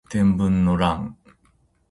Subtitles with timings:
[0.09, 1.15] 天文の乱